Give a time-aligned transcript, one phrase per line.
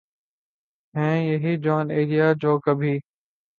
[0.93, 2.93] ہیں یہی جونؔ ایلیا جو کبھی